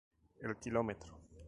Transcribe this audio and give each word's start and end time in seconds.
El 0.47 0.55
km. 0.65 0.97